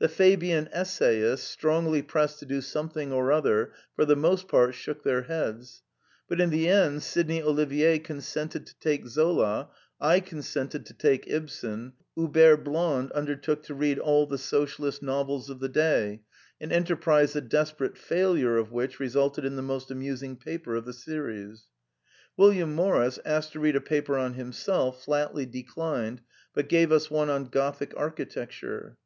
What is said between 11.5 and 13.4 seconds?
and Hubert Bland un